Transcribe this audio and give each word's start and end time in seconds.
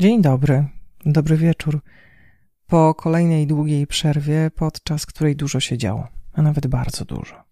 Dzień 0.00 0.22
dobry, 0.22 0.64
dobry 1.06 1.36
wieczór. 1.36 1.80
Po 2.66 2.94
kolejnej 2.94 3.46
długiej 3.46 3.86
przerwie, 3.86 4.50
podczas 4.54 5.06
której 5.06 5.36
dużo 5.36 5.60
się 5.60 5.78
działo, 5.78 6.08
a 6.32 6.42
nawet 6.42 6.66
bardzo 6.66 7.04
dużo. 7.04 7.44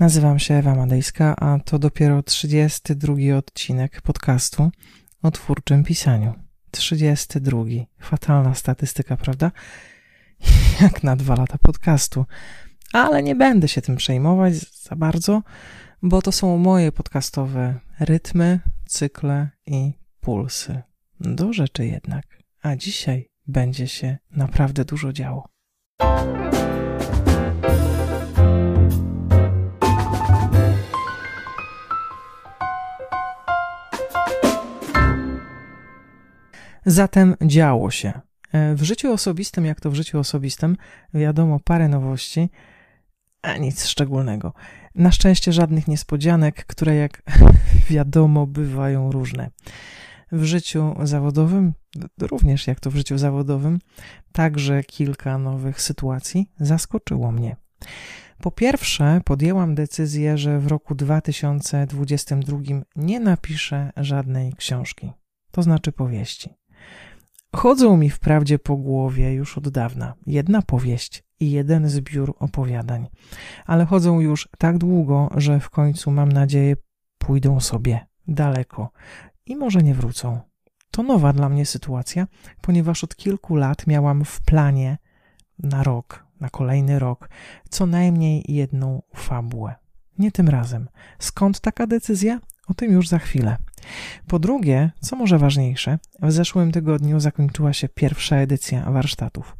Nazywam 0.00 0.38
się 0.38 0.54
Ewa 0.54 0.74
Madejska, 0.74 1.36
a 1.36 1.58
to 1.58 1.78
dopiero 1.78 2.22
32 2.22 3.14
odcinek 3.36 4.02
podcastu 4.02 4.70
o 5.22 5.30
twórczym 5.30 5.84
pisaniu. 5.84 6.34
32. 6.70 7.64
Fatalna 8.00 8.54
statystyka, 8.54 9.16
prawda? 9.16 9.52
Jak 10.82 11.02
na 11.02 11.16
dwa 11.16 11.34
lata 11.34 11.58
podcastu. 11.58 12.24
Ale 12.92 13.22
nie 13.22 13.34
będę 13.34 13.68
się 13.68 13.82
tym 13.82 13.96
przejmować 13.96 14.54
za 14.54 14.96
bardzo, 14.96 15.42
bo 16.02 16.22
to 16.22 16.32
są 16.32 16.58
moje 16.58 16.92
podcastowe 16.92 17.80
rytmy, 18.00 18.60
cykle 18.86 19.48
i 19.66 19.92
pulsy. 20.20 20.82
Do 21.20 21.52
rzeczy 21.52 21.86
jednak. 21.86 22.24
A 22.62 22.76
dzisiaj 22.76 23.28
będzie 23.46 23.88
się 23.88 24.18
naprawdę 24.30 24.84
dużo 24.84 25.12
działo. 25.12 25.48
Zatem 36.86 37.36
działo 37.42 37.90
się. 37.90 38.12
W 38.74 38.82
życiu 38.82 39.12
osobistym, 39.12 39.64
jak 39.64 39.80
to 39.80 39.90
w 39.90 39.94
życiu 39.94 40.18
osobistym, 40.18 40.76
wiadomo 41.14 41.60
parę 41.64 41.88
nowości, 41.88 42.50
a 43.42 43.56
nic 43.56 43.86
szczególnego. 43.86 44.52
Na 44.94 45.12
szczęście 45.12 45.52
żadnych 45.52 45.88
niespodzianek, 45.88 46.66
które 46.66 46.94
jak 46.94 47.22
wiadomo 47.90 48.46
bywają 48.46 49.12
różne 49.12 49.50
w 50.34 50.44
życiu 50.44 50.94
zawodowym, 51.02 51.72
również 52.20 52.66
jak 52.66 52.80
to 52.80 52.90
w 52.90 52.96
życiu 52.96 53.18
zawodowym, 53.18 53.78
także 54.32 54.84
kilka 54.84 55.38
nowych 55.38 55.80
sytuacji 55.80 56.50
zaskoczyło 56.60 57.32
mnie. 57.32 57.56
Po 58.40 58.50
pierwsze, 58.50 59.20
podjęłam 59.24 59.74
decyzję, 59.74 60.38
że 60.38 60.60
w 60.60 60.66
roku 60.66 60.94
2022 60.94 62.58
nie 62.96 63.20
napiszę 63.20 63.92
żadnej 63.96 64.52
książki, 64.52 65.12
to 65.50 65.62
znaczy 65.62 65.92
powieści. 65.92 66.54
Chodzą 67.56 67.96
mi 67.96 68.10
wprawdzie 68.10 68.58
po 68.58 68.76
głowie 68.76 69.32
już 69.32 69.58
od 69.58 69.68
dawna 69.68 70.14
jedna 70.26 70.62
powieść 70.62 71.24
i 71.40 71.50
jeden 71.50 71.88
zbiór 71.88 72.34
opowiadań, 72.38 73.06
ale 73.66 73.86
chodzą 73.86 74.20
już 74.20 74.48
tak 74.58 74.78
długo, 74.78 75.30
że 75.36 75.60
w 75.60 75.70
końcu 75.70 76.10
mam 76.10 76.32
nadzieję 76.32 76.76
pójdą 77.18 77.60
sobie 77.60 78.06
daleko 78.28 78.90
i 79.46 79.56
może 79.56 79.82
nie 79.82 79.94
wrócą. 79.94 80.40
To 80.90 81.02
nowa 81.02 81.32
dla 81.32 81.48
mnie 81.48 81.66
sytuacja, 81.66 82.26
ponieważ 82.60 83.04
od 83.04 83.16
kilku 83.16 83.56
lat 83.56 83.86
miałam 83.86 84.24
w 84.24 84.40
planie 84.40 84.98
na 85.58 85.82
rok, 85.82 86.26
na 86.40 86.50
kolejny 86.50 86.98
rok, 86.98 87.28
co 87.70 87.86
najmniej 87.86 88.44
jedną 88.48 89.02
fabułę. 89.14 89.74
Nie 90.18 90.32
tym 90.32 90.48
razem. 90.48 90.88
Skąd 91.18 91.60
taka 91.60 91.86
decyzja? 91.86 92.40
O 92.66 92.74
tym 92.74 92.92
już 92.92 93.08
za 93.08 93.18
chwilę. 93.18 93.56
Po 94.26 94.38
drugie, 94.38 94.90
co 95.00 95.16
może 95.16 95.38
ważniejsze, 95.38 95.98
w 96.22 96.32
zeszłym 96.32 96.72
tygodniu 96.72 97.20
zakończyła 97.20 97.72
się 97.72 97.88
pierwsza 97.88 98.36
edycja 98.36 98.90
warsztatów. 98.90 99.56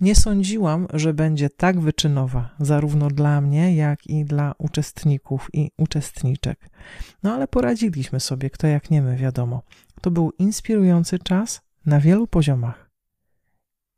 Nie 0.00 0.14
sądziłam, 0.14 0.86
że 0.94 1.14
będzie 1.14 1.50
tak 1.50 1.80
wyczynowa, 1.80 2.50
zarówno 2.60 3.08
dla 3.08 3.40
mnie, 3.40 3.76
jak 3.76 4.06
i 4.06 4.24
dla 4.24 4.54
uczestników 4.58 5.48
i 5.52 5.70
uczestniczek. 5.78 6.70
No 7.22 7.34
ale 7.34 7.48
poradziliśmy 7.48 8.20
sobie, 8.20 8.50
kto 8.50 8.66
jak 8.66 8.90
nie 8.90 9.02
my, 9.02 9.16
wiadomo. 9.16 9.62
To 10.00 10.10
był 10.10 10.32
inspirujący 10.38 11.18
czas 11.18 11.60
na 11.86 12.00
wielu 12.00 12.26
poziomach 12.26 12.90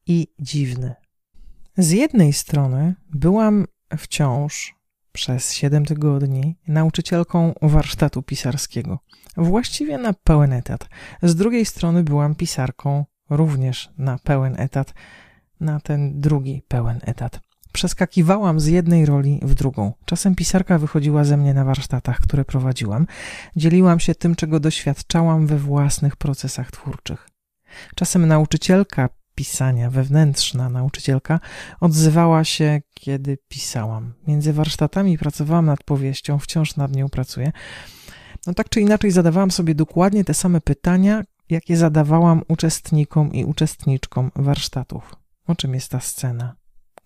i 0.07 0.29
dziwny. 0.39 0.95
Z 1.77 1.91
jednej 1.91 2.33
strony 2.33 2.95
byłam 3.15 3.67
wciąż 3.99 4.75
przez 5.13 5.53
7 5.53 5.85
tygodni 5.85 6.57
nauczycielką 6.69 7.55
warsztatu 7.63 8.23
pisarskiego, 8.23 8.99
właściwie 9.37 9.99
na 9.99 10.13
pełen 10.13 10.53
etat. 10.53 10.89
Z 11.23 11.35
drugiej 11.35 11.67
strony 11.67 12.03
byłam 12.03 12.35
pisarką 12.35 13.05
również 13.31 13.91
na 13.99 14.19
pełen 14.19 14.61
etat 14.61 14.95
na 15.63 15.81
ten 15.81 16.21
drugi 16.21 16.63
pełen 16.69 17.01
etat. 17.03 17.41
Przeskakiwałam 17.73 18.61
z 18.61 18.67
jednej 18.67 19.07
roli 19.07 19.41
w 19.43 19.55
drugą. 19.55 19.93
Czasem 20.05 20.35
pisarka 20.35 20.79
wychodziła 20.79 21.25
ze 21.25 21.37
mnie 21.37 21.55
na 21.55 21.65
warsztatach, 21.65 22.21
które 22.21 22.45
prowadziłam. 22.45 23.07
Dzieliłam 23.57 24.01
się 24.01 24.15
tym, 24.15 24.35
czego 24.35 24.61
doświadczałam 24.61 25.47
we 25.47 25.59
własnych 25.59 26.17
procesach 26.17 26.71
twórczych. 26.71 27.29
Czasem 27.95 28.27
nauczycielka 28.27 29.09
pisania, 29.35 29.91
wewnętrzna 29.91 30.69
nauczycielka, 30.69 31.41
odzywała 31.81 32.45
się, 32.45 32.81
kiedy 32.95 33.39
pisałam. 33.49 34.13
Między 34.27 34.53
warsztatami 34.53 35.19
pracowałam 35.19 35.67
nad 35.67 35.83
powieścią, 35.85 36.39
wciąż 36.39 36.77
nad 36.77 36.97
nią 36.97 37.09
pracuję. 37.09 37.53
No 38.47 38.55
tak 38.55 38.69
czy 38.69 38.81
inaczej 38.81 39.11
zadawałam 39.11 39.51
sobie 39.51 39.75
dokładnie 39.75 40.25
te 40.25 40.35
same 40.35 40.61
pytania, 40.61 41.23
jakie 41.51 41.77
zadawałam 41.77 42.43
uczestnikom 42.49 43.33
i 43.33 43.45
uczestniczkom 43.45 44.31
warsztatów. 44.37 45.22
O 45.47 45.55
czym 45.55 45.75
jest 45.75 45.91
ta 45.91 46.01
scena? 46.01 46.57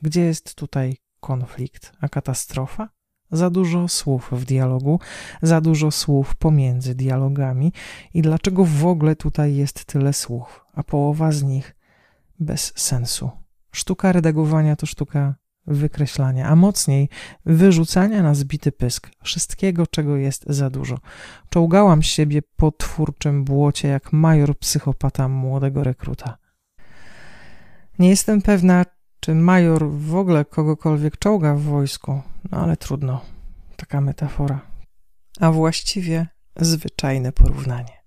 Gdzie 0.03 0.21
jest 0.21 0.55
tutaj 0.55 0.97
konflikt, 1.21 1.93
a 2.01 2.09
katastrofa? 2.09 2.89
Za 3.31 3.51
dużo 3.51 3.89
słów 3.89 4.29
w 4.33 4.45
dialogu, 4.45 5.01
za 5.43 5.61
dużo 5.61 5.91
słów 5.91 6.37
pomiędzy 6.37 6.95
dialogami 6.95 7.73
i 8.15 8.23
dlaczego 8.23 8.65
w 8.65 8.87
ogóle 8.87 9.17
tutaj 9.17 9.57
jest 9.57 9.85
tyle 9.85 10.13
słów, 10.13 10.65
a 10.75 10.83
połowa 10.83 11.33
z 11.33 11.43
nich 11.43 11.77
bez 12.41 12.73
sensu. 12.77 13.31
Sztuka 13.73 14.13
redagowania 14.13 14.77
to 14.77 14.87
sztuka 14.87 15.35
wykreślania, 15.67 16.49
a 16.49 16.57
mocniej 16.57 17.09
wyrzucania 17.47 18.23
na 18.23 18.35
zbity 18.35 18.73
pysk 18.73 19.11
wszystkiego, 19.23 19.87
czego 19.87 20.17
jest 20.17 20.45
za 20.49 20.71
dużo. 20.71 20.99
Czołgałam 21.51 22.03
siebie 22.03 22.43
po 22.57 22.73
twórczym 22.73 23.45
błocie 23.45 23.89
jak 23.89 24.13
major 24.13 24.59
psychopata 24.59 25.29
młodego 25.29 25.85
rekruta. 25.85 26.39
Nie 27.99 28.09
jestem 28.09 28.43
pewna, 28.43 28.85
czy 29.21 29.35
major 29.35 29.91
w 29.91 30.15
ogóle 30.15 30.45
kogokolwiek 30.45 31.19
czołga 31.19 31.55
w 31.55 31.61
wojsku, 31.61 32.23
no 32.51 32.59
ale 32.59 32.77
trudno. 32.77 33.21
Taka 33.77 34.01
metafora. 34.01 34.61
A 35.41 35.51
właściwie 35.53 36.27
zwyczajne 36.57 37.33
porównanie. 37.33 38.03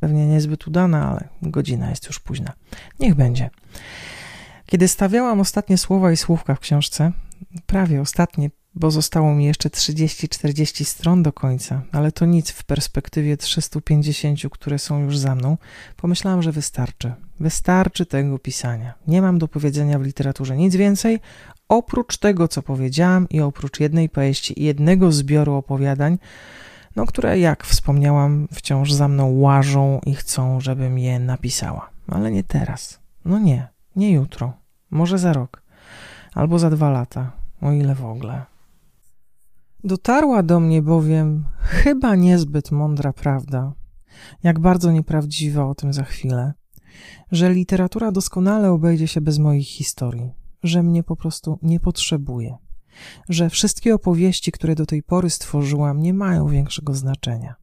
Pewnie 0.00 0.26
niezbyt 0.26 0.66
udane, 0.66 1.02
ale 1.02 1.28
godzina 1.42 1.90
jest 1.90 2.06
już 2.06 2.20
późna. 2.20 2.52
Niech 3.00 3.14
będzie. 3.14 3.50
Kiedy 4.66 4.88
stawiałam 4.88 5.40
ostatnie 5.40 5.78
słowa 5.78 6.12
i 6.12 6.16
słówka 6.16 6.54
w 6.54 6.60
książce, 6.60 7.12
prawie 7.66 8.00
ostatnie, 8.00 8.50
bo 8.74 8.90
zostało 8.90 9.34
mi 9.34 9.44
jeszcze 9.44 9.68
30-40 9.68 10.84
stron 10.84 11.22
do 11.22 11.32
końca, 11.32 11.82
ale 11.92 12.12
to 12.12 12.26
nic 12.26 12.50
w 12.50 12.64
perspektywie 12.64 13.36
350, 13.36 14.40
które 14.50 14.78
są 14.78 15.02
już 15.02 15.18
za 15.18 15.34
mną, 15.34 15.58
pomyślałam, 15.96 16.42
że 16.42 16.52
wystarczy. 16.52 17.12
Wystarczy 17.40 18.06
tego 18.06 18.38
pisania. 18.38 18.94
Nie 19.06 19.22
mam 19.22 19.38
do 19.38 19.48
powiedzenia 19.48 19.98
w 19.98 20.02
literaturze 20.02 20.56
nic 20.56 20.76
więcej, 20.76 21.20
oprócz 21.68 22.16
tego, 22.16 22.48
co 22.48 22.62
powiedziałam 22.62 23.28
i 23.28 23.40
oprócz 23.40 23.80
jednej 23.80 24.08
powieści 24.08 24.62
i 24.62 24.64
jednego 24.64 25.12
zbioru 25.12 25.54
opowiadań, 25.54 26.18
no, 26.96 27.06
które, 27.06 27.38
jak 27.38 27.64
wspomniałam, 27.64 28.48
wciąż 28.52 28.92
za 28.92 29.08
mną 29.08 29.38
łażą 29.38 30.00
i 30.06 30.14
chcą, 30.14 30.60
żebym 30.60 30.98
je 30.98 31.18
napisała. 31.18 31.90
Ale 32.08 32.30
nie 32.30 32.44
teraz. 32.44 33.00
No 33.24 33.38
nie, 33.38 33.68
nie 33.96 34.12
jutro. 34.12 34.52
Może 34.90 35.18
za 35.18 35.32
rok. 35.32 35.62
Albo 36.34 36.58
za 36.58 36.70
dwa 36.70 36.90
lata, 36.90 37.32
o 37.62 37.72
ile 37.72 37.94
w 37.94 38.04
ogóle. 38.04 38.42
Dotarła 39.84 40.42
do 40.42 40.60
mnie 40.60 40.82
bowiem 40.82 41.46
chyba 41.60 42.14
niezbyt 42.14 42.70
mądra 42.70 43.12
prawda, 43.12 43.72
jak 44.42 44.58
bardzo 44.58 44.92
nieprawdziwa 44.92 45.66
o 45.66 45.74
tym 45.74 45.92
za 45.92 46.04
chwilę, 46.04 46.52
że 47.32 47.52
literatura 47.52 48.12
doskonale 48.12 48.70
obejdzie 48.70 49.08
się 49.08 49.20
bez 49.20 49.38
moich 49.38 49.68
historii, 49.68 50.32
że 50.62 50.82
mnie 50.82 51.02
po 51.02 51.16
prostu 51.16 51.58
nie 51.62 51.80
potrzebuje, 51.80 52.56
że 53.28 53.50
wszystkie 53.50 53.94
opowieści, 53.94 54.52
które 54.52 54.74
do 54.74 54.86
tej 54.86 55.02
pory 55.02 55.30
stworzyłam, 55.30 56.02
nie 56.02 56.14
mają 56.14 56.48
większego 56.48 56.94
znaczenia. 56.94 57.54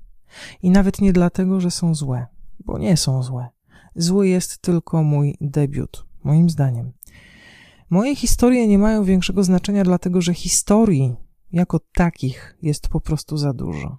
I 0.61 0.71
nawet 0.71 1.01
nie 1.01 1.13
dlatego, 1.13 1.61
że 1.61 1.71
są 1.71 1.95
złe, 1.95 2.25
bo 2.65 2.77
nie 2.77 2.97
są 2.97 3.23
złe. 3.23 3.47
Zły 3.95 4.27
jest 4.27 4.61
tylko 4.61 5.03
mój 5.03 5.37
debiut, 5.41 6.05
moim 6.23 6.49
zdaniem. 6.49 6.91
Moje 7.89 8.15
historie 8.15 8.67
nie 8.67 8.77
mają 8.77 9.03
większego 9.03 9.43
znaczenia, 9.43 9.83
dlatego 9.83 10.21
że 10.21 10.33
historii 10.33 11.15
jako 11.57 11.79
takich 11.93 12.57
jest 12.61 12.87
po 12.87 13.01
prostu 13.01 13.37
za 13.37 13.53
dużo. 13.53 13.97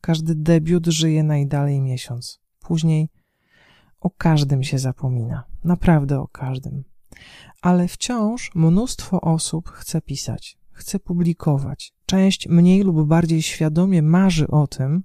Każdy 0.00 0.34
debiut 0.34 0.86
żyje 0.86 1.22
najdalej 1.22 1.80
miesiąc. 1.80 2.40
Później 2.60 3.08
o 4.00 4.10
każdym 4.10 4.62
się 4.62 4.78
zapomina. 4.78 5.44
Naprawdę 5.64 6.20
o 6.20 6.28
każdym. 6.28 6.84
Ale 7.62 7.88
wciąż 7.88 8.50
mnóstwo 8.54 9.20
osób 9.20 9.68
chce 9.68 10.00
pisać, 10.00 10.58
chce 10.70 10.98
publikować. 10.98 11.92
Część 12.06 12.48
mniej 12.48 12.82
lub 12.82 13.06
bardziej 13.06 13.42
świadomie 13.42 14.02
marzy 14.02 14.48
o 14.48 14.66
tym, 14.66 15.02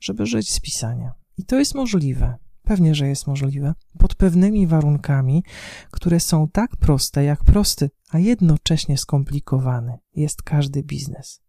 żeby 0.00 0.26
żyć 0.26 0.52
z 0.52 0.60
pisania. 0.60 1.12
I 1.38 1.44
to 1.44 1.58
jest 1.58 1.74
możliwe. 1.74 2.36
Pewnie, 2.70 2.94
że 2.94 3.08
jest 3.08 3.26
możliwe, 3.26 3.74
pod 3.98 4.14
pewnymi 4.14 4.66
warunkami, 4.66 5.44
które 5.90 6.20
są 6.20 6.48
tak 6.48 6.76
proste, 6.76 7.24
jak 7.24 7.44
prosty, 7.44 7.90
a 8.10 8.18
jednocześnie 8.18 8.98
skomplikowany 8.98 9.98
jest 10.16 10.42
każdy 10.42 10.82
biznes. 10.82 11.40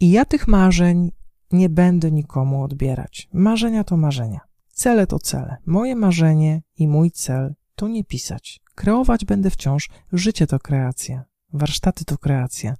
I 0.00 0.10
ja 0.10 0.24
tych 0.24 0.48
marzeń 0.48 1.12
nie 1.52 1.68
będę 1.68 2.10
nikomu 2.10 2.62
odbierać. 2.62 3.28
Marzenia 3.32 3.84
to 3.84 3.96
marzenia. 3.96 4.40
Cele 4.72 5.06
to 5.06 5.18
cele. 5.18 5.56
Moje 5.66 5.96
marzenie 5.96 6.62
i 6.76 6.88
mój 6.88 7.10
cel 7.10 7.54
to 7.74 7.88
nie 7.88 8.04
pisać. 8.04 8.60
Kreować 8.74 9.24
będę 9.24 9.50
wciąż. 9.50 9.88
Życie 10.12 10.46
to 10.46 10.58
kreacja. 10.58 11.24
Warsztaty 11.52 12.04
to 12.04 12.18
kreacja. 12.18 12.74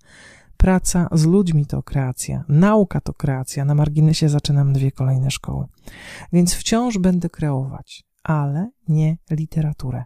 Praca 0.61 1.09
z 1.13 1.25
ludźmi 1.25 1.67
to 1.67 1.83
kreacja. 1.83 2.45
Nauka 2.49 3.01
to 3.01 3.15
kreacja. 3.15 3.65
Na 3.65 3.75
marginesie 3.75 4.29
zaczynam 4.29 4.73
dwie 4.73 4.93
kolejne 4.93 5.31
szkoły. 5.31 5.67
Więc 6.33 6.55
wciąż 6.55 6.99
będę 6.99 7.31
kreować, 7.31 8.05
ale 8.23 8.71
nie 8.89 9.17
literaturę. 9.31 10.05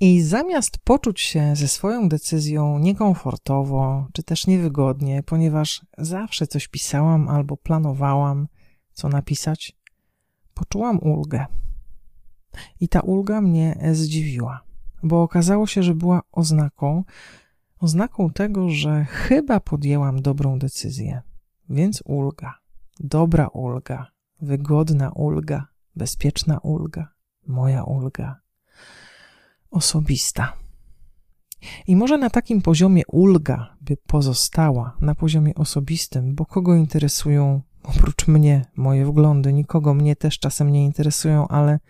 I 0.00 0.22
zamiast 0.22 0.78
poczuć 0.84 1.20
się 1.20 1.56
ze 1.56 1.68
swoją 1.68 2.08
decyzją 2.08 2.78
niekomfortowo, 2.78 4.06
czy 4.12 4.22
też 4.22 4.46
niewygodnie, 4.46 5.22
ponieważ 5.22 5.86
zawsze 5.98 6.46
coś 6.46 6.68
pisałam 6.68 7.28
albo 7.28 7.56
planowałam, 7.56 8.48
co 8.92 9.08
napisać, 9.08 9.76
poczułam 10.54 10.98
ulgę. 10.98 11.46
I 12.80 12.88
ta 12.88 13.00
ulga 13.00 13.40
mnie 13.40 13.78
zdziwiła, 13.92 14.60
bo 15.02 15.22
okazało 15.22 15.66
się, 15.66 15.82
że 15.82 15.94
była 15.94 16.22
oznaką, 16.32 17.04
oznaką 17.82 18.30
tego, 18.30 18.68
że 18.68 19.04
chyba 19.04 19.60
podjęłam 19.60 20.22
dobrą 20.22 20.58
decyzję. 20.58 21.22
Więc 21.70 22.02
ulga, 22.06 22.54
dobra 23.00 23.48
ulga, 23.48 24.06
wygodna 24.40 25.10
ulga, 25.10 25.66
bezpieczna 25.96 26.58
ulga, 26.58 27.08
moja 27.46 27.84
ulga, 27.84 28.40
osobista. 29.70 30.52
I 31.86 31.96
może 31.96 32.18
na 32.18 32.30
takim 32.30 32.62
poziomie 32.62 33.02
ulga 33.06 33.76
by 33.80 33.96
pozostała, 33.96 34.96
na 35.00 35.14
poziomie 35.14 35.54
osobistym, 35.54 36.34
bo 36.34 36.46
kogo 36.46 36.74
interesują 36.74 37.62
oprócz 37.82 38.28
mnie 38.28 38.64
moje 38.76 39.06
wglądy, 39.06 39.52
nikogo 39.52 39.94
mnie 39.94 40.16
też 40.16 40.38
czasem 40.38 40.72
nie 40.72 40.84
interesują, 40.84 41.48
ale 41.48 41.80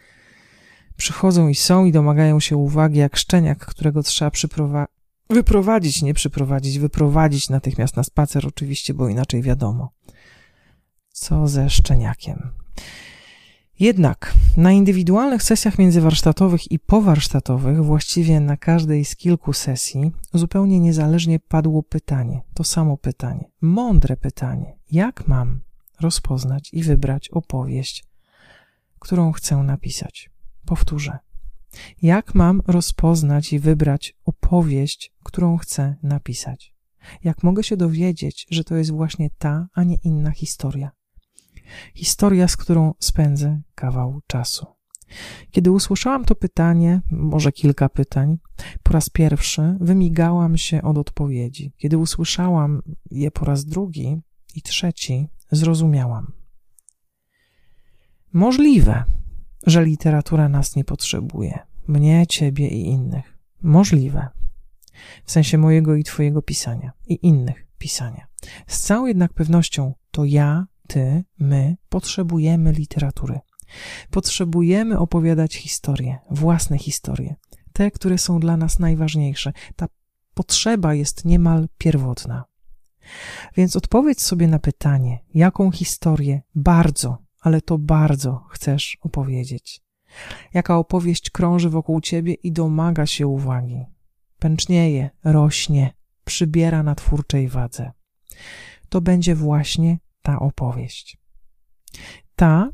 przychodzą 0.97 1.49
i 1.49 1.55
są 1.55 1.85
i 1.85 1.93
domagają 1.93 2.41
się 2.41 2.56
uwagi 2.56 2.99
jak 2.99 3.17
szczeniak, 3.17 3.67
którego 3.67 4.03
trzeba 4.03 4.31
przyprowadzić, 4.31 5.02
wyprowadzić, 5.32 6.02
nie 6.02 6.14
przyprowadzić, 6.14 6.79
wyprowadzić 6.79 7.50
natychmiast 7.50 7.96
na 7.96 8.02
spacer 8.02 8.46
oczywiście, 8.46 8.94
bo 8.94 9.08
inaczej 9.08 9.43
wiadomo. 9.43 9.93
Co 11.08 11.49
ze 11.49 11.70
szczeniakiem? 11.70 12.50
Jednak 13.81 14.34
na 14.56 14.73
indywidualnych 14.73 15.43
sesjach 15.43 15.79
międzywarsztatowych 15.79 16.73
i 16.73 16.79
powarsztatowych, 16.79 17.84
właściwie 17.84 18.40
na 18.40 18.56
każdej 18.56 19.05
z 19.05 19.17
kilku 19.17 19.52
sesji, 19.52 20.12
zupełnie 20.34 20.81
niezależnie 20.81 21.40
padło 21.40 21.82
pytanie, 21.82 22.43
to 22.55 22.64
samo 22.64 22.96
pytanie, 22.96 23.50
mądre 23.61 24.17
pytanie: 24.17 24.76
jak 24.90 25.29
mam 25.29 25.61
rozpoznać 26.00 26.70
i 26.73 26.82
wybrać 26.82 27.29
opowieść, 27.29 28.05
którą 28.99 29.32
chcę 29.32 29.56
napisać? 29.56 30.31
Powtórzę. 30.67 31.19
Jak 32.03 32.35
mam 32.35 32.63
rozpoznać 32.67 33.53
i 33.53 33.59
wybrać 33.59 34.17
opowieść, 34.25 35.13
którą 35.25 35.57
chcę 35.57 35.97
napisać? 36.03 36.75
Jak 37.25 37.43
mogę 37.43 37.63
się 37.63 37.77
dowiedzieć, 37.77 38.47
że 38.51 38.65
to 38.65 38.77
jest 38.77 38.91
właśnie 38.91 39.31
ta, 39.39 39.69
a 39.75 39.85
nie 39.85 39.97
inna 40.05 40.31
historia? 40.31 40.91
Historia, 41.95 42.49
z 42.49 42.57
którą 42.57 42.95
spędzę 42.99 43.63
kawał 43.75 44.21
czasu. 44.27 44.67
Kiedy 45.51 45.71
usłyszałam 45.71 46.25
to 46.25 46.35
pytanie, 46.35 47.01
może 47.11 47.53
kilka 47.53 47.89
pytań, 47.89 48.39
po 48.83 48.93
raz 48.93 49.11
pierwszy 49.11 49.77
wymigałam 49.81 50.57
się 50.57 50.83
od 50.83 50.99
odpowiedzi. 50.99 51.73
Kiedy 51.77 51.99
usłyszałam 51.99 52.83
je 53.11 53.31
po 53.31 53.45
raz 53.45 53.65
drugi 53.65 54.21
i 54.55 54.63
trzeci, 54.63 55.29
zrozumiałam. 55.51 56.33
Możliwe, 58.33 59.05
że 59.67 59.85
literatura 59.85 60.49
nas 60.49 60.76
nie 60.76 60.85
potrzebuje, 60.85 61.59
mnie, 61.88 62.26
ciebie 62.26 62.69
i 62.69 62.87
innych. 62.87 63.38
Możliwe. 63.62 64.29
W 65.25 65.32
sensie 65.32 65.59
mojego 65.59 65.97
i 65.97 66.05
twojego 66.05 66.43
pisania 66.43 66.93
i 67.06 67.26
innych 67.26 67.67
pisania. 67.79 68.26
Z 68.67 68.81
całą 68.81 69.06
jednak 69.06 69.32
pewnością 69.32 69.94
to 70.11 70.25
ja 70.25 70.67
ty, 70.87 71.25
my 71.38 71.76
potrzebujemy 71.88 72.73
literatury. 72.73 73.41
Potrzebujemy 74.11 74.99
opowiadać 74.99 75.56
historie, 75.56 76.19
własne 76.31 76.79
historie, 76.79 77.35
te, 77.73 77.91
które 77.91 78.19
są 78.19 78.41
dla 78.41 78.56
nas 78.56 78.79
najważniejsze. 78.79 79.53
Ta 79.76 79.87
potrzeba 80.35 80.94
jest 80.94 81.25
niemal 81.25 81.69
pierwotna. 81.79 82.44
Więc 83.56 83.76
odpowiedz 83.76 84.23
sobie 84.23 84.49
na 84.49 84.58
pytanie, 84.58 85.19
jaką 85.35 85.70
historię 85.70 86.43
bardzo, 86.55 87.19
ale 87.43 87.61
to 87.61 87.79
bardzo 87.79 88.44
chcesz 88.50 88.99
opowiedzieć. 89.00 89.81
Jaka 90.55 90.79
opowieść 90.79 91.31
krąży 91.31 91.71
wokół 91.71 92.00
ciebie 92.00 92.35
i 92.35 92.53
domaga 92.53 93.06
się 93.06 93.27
uwagi. 93.27 93.85
Pęcznieje, 94.39 95.11
rośnie, 95.25 95.94
przybiera 96.25 96.83
na 96.83 96.94
twórczej 96.94 97.49
wadze. 97.49 97.93
To 98.89 99.00
będzie 99.00 99.35
właśnie 99.35 99.99
ta 100.23 100.39
opowieść. 100.39 101.19
Ta, 102.37 102.71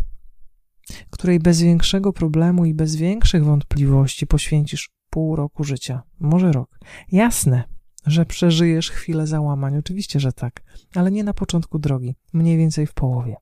której 1.10 1.38
bez 1.38 1.60
większego 1.60 2.12
problemu 2.12 2.64
i 2.64 2.74
bez 2.74 2.96
większych 2.96 3.44
wątpliwości 3.44 4.26
poświęcisz 4.26 4.90
pół 5.10 5.36
roku 5.36 5.64
życia, 5.64 6.02
może 6.20 6.52
rok. 6.52 6.78
Jasne, 7.12 7.64
że 8.06 8.26
przeżyjesz 8.26 8.90
chwilę 8.90 9.26
załamań, 9.26 9.76
oczywiście, 9.76 10.20
że 10.20 10.32
tak, 10.32 10.62
ale 10.94 11.10
nie 11.10 11.24
na 11.24 11.34
początku 11.34 11.78
drogi, 11.78 12.14
mniej 12.32 12.56
więcej 12.56 12.86
w 12.86 12.94
połowie. 12.94 13.36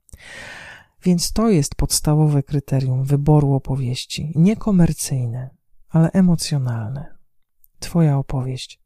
Więc 1.02 1.32
to 1.32 1.48
jest 1.48 1.75
podstawowe 1.75 2.43
kryterium 2.43 3.04
wyboru 3.04 3.52
opowieści, 3.52 4.32
nie 4.34 4.56
komercyjne, 4.56 5.50
ale 5.88 6.10
emocjonalne. 6.10 7.16
Twoja 7.78 8.19
opowieść 8.19 8.81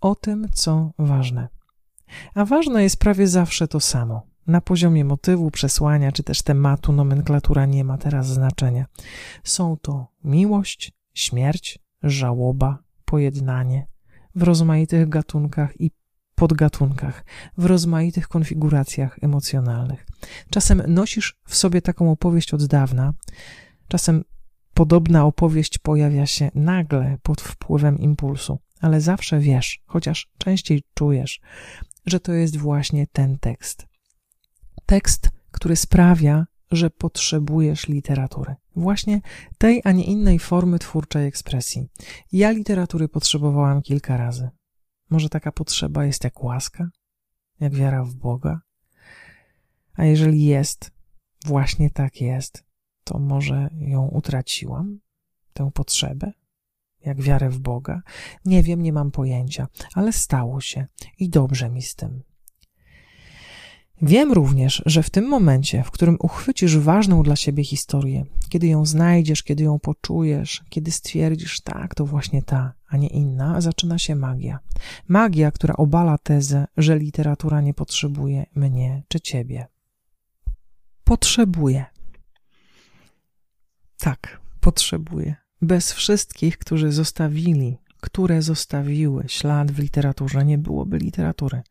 o 0.00 0.14
tym, 0.14 0.48
co 0.52 0.92
ważne. 0.98 1.48
A 2.34 2.44
ważne 2.44 2.82
jest 2.82 2.96
prawie 2.96 3.28
zawsze 3.28 3.68
to 3.68 3.80
samo. 3.80 4.22
Na 4.46 4.60
poziomie 4.60 5.04
motywu, 5.04 5.50
przesłania 5.50 6.12
czy 6.12 6.22
też 6.22 6.42
tematu 6.42 6.92
nomenklatura 6.92 7.66
nie 7.66 7.84
ma 7.84 7.98
teraz 7.98 8.26
znaczenia. 8.26 8.86
Są 9.44 9.76
to 9.82 10.06
miłość, 10.24 10.92
śmierć, 11.14 11.78
żałoba, 12.02 12.78
pojednanie 13.04 13.86
w 14.34 14.42
rozmaitych 14.42 15.08
gatunkach 15.08 15.80
i 15.80 15.90
podgatunkach, 16.36 17.24
w 17.58 17.64
rozmaitych 17.64 18.28
konfiguracjach 18.28 19.18
emocjonalnych. 19.22 20.06
Czasem 20.50 20.82
nosisz 20.88 21.36
w 21.46 21.56
sobie 21.56 21.82
taką 21.82 22.10
opowieść 22.10 22.54
od 22.54 22.64
dawna, 22.64 23.12
czasem 23.88 24.24
podobna 24.74 25.24
opowieść 25.24 25.78
pojawia 25.78 26.26
się 26.26 26.50
nagle 26.54 27.18
pod 27.22 27.40
wpływem 27.40 27.98
impulsu, 27.98 28.58
ale 28.80 29.00
zawsze 29.00 29.38
wiesz, 29.38 29.82
chociaż 29.86 30.28
częściej 30.38 30.82
czujesz, 30.94 31.40
że 32.06 32.20
to 32.20 32.32
jest 32.32 32.56
właśnie 32.56 33.06
ten 33.06 33.38
tekst 33.38 33.86
tekst, 34.86 35.30
który 35.50 35.76
sprawia, 35.76 36.46
że 36.70 36.90
potrzebujesz 36.90 37.88
literatury. 37.88 38.54
Właśnie 38.76 39.20
tej, 39.58 39.80
a 39.84 39.92
nie 39.92 40.04
innej 40.04 40.38
formy 40.38 40.78
twórczej 40.78 41.26
ekspresji. 41.26 41.88
Ja 42.32 42.50
literatury 42.50 43.08
potrzebowałam 43.08 43.82
kilka 43.82 44.16
razy. 44.16 44.50
Może 45.10 45.28
taka 45.28 45.52
potrzeba 45.52 46.04
jest 46.04 46.24
jak 46.24 46.44
łaska, 46.44 46.90
jak 47.60 47.74
wiara 47.74 48.04
w 48.04 48.14
Boga? 48.14 48.60
A 49.94 50.04
jeżeli 50.04 50.44
jest, 50.44 50.90
właśnie 51.46 51.90
tak 51.90 52.20
jest, 52.20 52.64
to 53.04 53.18
może 53.18 53.70
ją 53.78 54.06
utraciłam, 54.06 55.00
tę 55.52 55.70
potrzebę, 55.74 56.32
jak 57.04 57.22
wiarę 57.22 57.50
w 57.50 57.58
Boga? 57.58 58.02
Nie 58.44 58.62
wiem, 58.62 58.82
nie 58.82 58.92
mam 58.92 59.10
pojęcia, 59.10 59.68
ale 59.94 60.12
stało 60.12 60.60
się 60.60 60.86
i 61.18 61.28
dobrze 61.28 61.70
mi 61.70 61.82
z 61.82 61.94
tym. 61.94 62.22
Wiem 64.02 64.32
również, 64.32 64.82
że 64.86 65.02
w 65.02 65.10
tym 65.10 65.28
momencie, 65.28 65.82
w 65.82 65.90
którym 65.90 66.16
uchwycisz 66.20 66.78
ważną 66.78 67.22
dla 67.22 67.36
siebie 67.36 67.64
historię, 67.64 68.24
kiedy 68.48 68.66
ją 68.66 68.86
znajdziesz, 68.86 69.42
kiedy 69.42 69.64
ją 69.64 69.78
poczujesz, 69.78 70.64
kiedy 70.68 70.90
stwierdzisz, 70.90 71.60
tak, 71.60 71.94
to 71.94 72.06
właśnie 72.06 72.42
ta, 72.42 72.72
a 72.88 72.96
nie 72.96 73.08
inna, 73.08 73.60
zaczyna 73.60 73.98
się 73.98 74.14
magia. 74.14 74.58
Magia, 75.08 75.50
która 75.50 75.76
obala 75.76 76.18
tezę, 76.18 76.66
że 76.76 76.98
literatura 76.98 77.60
nie 77.60 77.74
potrzebuje 77.74 78.46
mnie 78.54 79.02
czy 79.08 79.20
ciebie. 79.20 79.66
Potrzebuje. 81.04 81.84
Tak, 83.98 84.40
potrzebuje. 84.60 85.36
Bez 85.62 85.92
wszystkich, 85.92 86.58
którzy 86.58 86.92
zostawili, 86.92 87.78
które 88.00 88.42
zostawiły 88.42 89.24
ślad 89.28 89.70
w 89.70 89.78
literaturze, 89.78 90.44
nie 90.44 90.58
byłoby 90.58 90.98
literatury. 90.98 91.62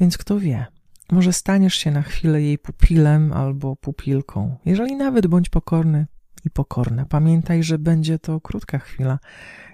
Więc 0.00 0.18
kto 0.18 0.38
wie, 0.38 0.66
może 1.12 1.32
staniesz 1.32 1.74
się 1.74 1.90
na 1.90 2.02
chwilę 2.02 2.42
jej 2.42 2.58
pupilem 2.58 3.32
albo 3.32 3.76
pupilką. 3.76 4.56
Jeżeli 4.64 4.96
nawet 4.96 5.26
bądź 5.26 5.48
pokorny, 5.48 6.06
i 6.44 6.50
pokorna. 6.50 7.04
Pamiętaj, 7.04 7.62
że 7.62 7.78
będzie 7.78 8.18
to 8.18 8.40
krótka 8.40 8.78
chwila. 8.78 9.18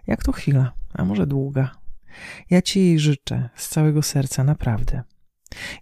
Jak 0.07 0.25
to 0.25 0.33
chwila, 0.33 0.73
a 0.95 1.05
może 1.05 1.27
długa. 1.27 1.71
Ja 2.51 2.63
ci 2.63 2.81
jej 2.81 2.99
życzę 2.99 3.49
z 3.57 3.69
całego 3.69 4.03
serca, 4.03 4.45
naprawdę. 4.45 5.03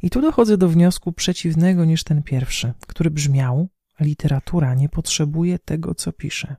I 0.02 0.10
tu 0.10 0.20
dochodzę 0.20 0.56
do 0.56 0.68
wniosku 0.68 1.12
przeciwnego 1.12 1.84
niż 1.84 2.04
ten 2.04 2.22
pierwszy, 2.22 2.72
który 2.86 3.10
brzmiał: 3.10 3.68
literatura 4.00 4.74
nie 4.74 4.88
potrzebuje 4.88 5.58
tego, 5.58 5.94
co 5.94 6.12
pisze. 6.12 6.56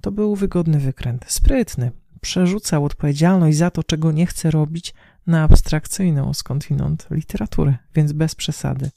To 0.00 0.12
był 0.12 0.36
wygodny 0.36 0.78
wykręt, 0.78 1.24
sprytny. 1.28 1.92
Przerzucał 2.20 2.84
odpowiedzialność 2.84 3.56
za 3.56 3.70
to, 3.70 3.84
czego 3.84 4.12
nie 4.12 4.26
chce 4.26 4.50
robić, 4.50 4.94
na 5.28 5.42
abstrakcyjną 5.42 6.34
skądinąd 6.34 7.06
literaturę, 7.10 7.76
więc 7.94 8.12
bez 8.12 8.34
przesady. 8.34 8.90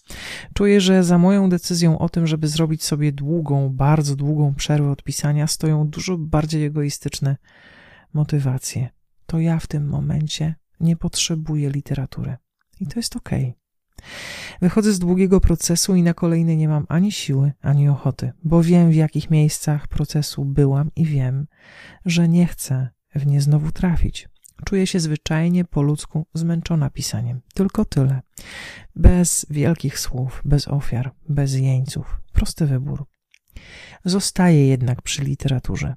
Czuję, 0.53 0.81
że 0.81 1.03
za 1.03 1.17
moją 1.17 1.49
decyzją 1.49 1.99
o 1.99 2.09
tym, 2.09 2.27
żeby 2.27 2.47
zrobić 2.47 2.83
sobie 2.83 3.11
długą, 3.11 3.69
bardzo 3.69 4.15
długą 4.15 4.53
przerwę 4.53 4.91
od 4.91 5.03
pisania, 5.03 5.47
stoją 5.47 5.87
dużo 5.87 6.17
bardziej 6.17 6.65
egoistyczne 6.65 7.37
motywacje. 8.13 8.89
To 9.25 9.39
ja 9.39 9.59
w 9.59 9.67
tym 9.67 9.87
momencie 9.87 10.55
nie 10.79 10.95
potrzebuję 10.95 11.69
literatury. 11.69 12.37
I 12.79 12.87
to 12.87 12.99
jest 12.99 13.15
okej. 13.15 13.43
Okay. 13.43 13.61
Wychodzę 14.61 14.93
z 14.93 14.99
długiego 14.99 15.41
procesu 15.41 15.95
i 15.95 16.03
na 16.03 16.13
kolejny 16.13 16.55
nie 16.55 16.67
mam 16.67 16.85
ani 16.89 17.11
siły, 17.11 17.51
ani 17.61 17.89
ochoty, 17.89 18.31
bo 18.43 18.63
wiem 18.63 18.91
w 18.91 18.95
jakich 18.95 19.29
miejscach 19.29 19.87
procesu 19.87 20.45
byłam 20.45 20.91
i 20.95 21.05
wiem, 21.05 21.47
że 22.05 22.27
nie 22.27 22.47
chcę 22.47 22.89
w 23.15 23.27
nie 23.27 23.41
znowu 23.41 23.71
trafić. 23.71 24.29
Czuję 24.65 24.87
się 24.87 24.99
zwyczajnie 24.99 25.65
po 25.65 25.81
ludzku 25.81 26.25
zmęczona 26.33 26.89
pisaniem. 26.89 27.41
Tylko 27.53 27.85
tyle. 27.85 28.21
Bez 28.95 29.45
wielkich 29.49 29.99
słów, 29.99 30.41
bez 30.45 30.67
ofiar, 30.67 31.11
bez 31.29 31.53
jeńców. 31.53 32.21
Prosty 32.33 32.65
wybór. 32.65 33.05
Zostaję 34.05 34.67
jednak 34.67 35.01
przy 35.01 35.23
literaturze. 35.23 35.95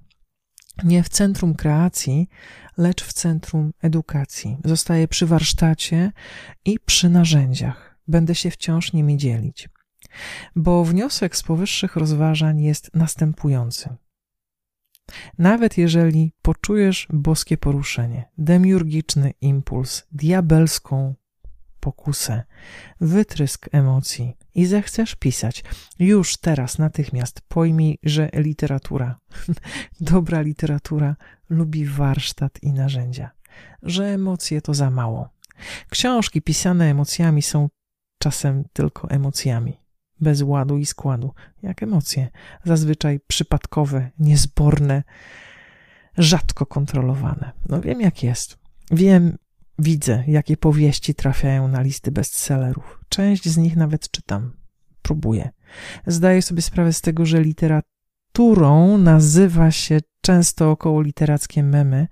Nie 0.85 1.03
w 1.03 1.09
centrum 1.09 1.55
kreacji, 1.55 2.29
lecz 2.77 3.05
w 3.05 3.13
centrum 3.13 3.73
edukacji. 3.83 4.57
Zostaję 4.65 5.09
przy 5.09 5.27
warsztacie 5.27 6.13
i 6.65 6.79
przy 6.79 7.09
narzędziach. 7.09 7.99
Będę 8.09 8.35
się 8.35 8.51
wciąż 8.51 8.93
nimi 8.93 9.17
dzielić. 9.17 9.69
Bo 10.57 10.85
wniosek 10.85 11.37
z 11.37 11.43
powyższych 11.43 11.97
rozważań 11.97 12.61
jest 12.61 12.91
następujący. 12.95 13.97
Nawet 15.39 15.79
jeżeli 15.79 16.33
poczujesz 16.43 17.09
boskie 17.13 17.57
poruszenie, 17.57 18.25
demiurgiczny 18.39 19.33
impuls, 19.41 20.07
diabelską 20.13 21.15
pokusę, 21.81 22.43
wytrysk 23.01 23.69
emocji 23.73 24.37
i 24.55 24.67
zechcesz 24.67 25.15
pisać, 25.15 25.65
już 25.99 26.37
teraz, 26.37 26.79
natychmiast 26.79 27.41
pojmij, 27.49 27.99
że 28.03 28.31
literatura, 28.33 29.21
dobra 30.01 30.41
literatura, 30.41 31.17
lubi 31.51 31.87
warsztat 31.87 32.63
i 32.63 32.73
narzędzia, 32.73 33.31
że 33.83 34.05
emocje 34.05 34.61
to 34.61 34.75
za 34.75 34.91
mało. 34.91 35.29
Książki 35.91 36.43
pisane 36.43 36.91
emocjami 36.91 37.43
są 37.43 37.69
czasem 38.19 38.65
tylko 38.73 39.11
emocjami 39.11 39.84
bez 40.21 40.43
ładu 40.43 40.79
i 40.79 40.87
składu, 40.87 41.35
jak 41.63 41.83
emocje, 41.83 42.29
zazwyczaj 42.65 43.21
przypadkowe, 43.27 44.11
niezborne, 44.19 45.03
rzadko 46.19 46.67
kontrolowane. 46.67 47.53
No 47.69 47.81
wiem 47.81 48.01
jak 48.01 48.23
jest. 48.23 48.59
Wiem, 48.91 49.39
widzę, 49.79 50.25
jakie 50.27 50.57
powieści 50.57 51.15
trafiają 51.15 51.69
na 51.69 51.83
listy 51.83 52.13
bestsellerów. 52.13 53.01
Część 53.09 53.49
z 53.49 53.57
nich 53.57 53.77
nawet 53.77 54.11
czytam. 54.11 54.53
Próbuję. 55.03 55.51
Zdaję 56.07 56.43
sobie 56.43 56.63
sprawę 56.63 56.93
z 56.93 57.01
tego, 57.01 57.27
że 57.27 57.43
literaturą 57.43 58.99
nazywa 58.99 59.71
się 59.71 60.01
często 60.21 60.71
około 60.71 61.03
literackie 61.03 61.63
memy, 61.63 62.09